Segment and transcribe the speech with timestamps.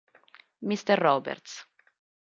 [0.71, 1.61] Mister Roberts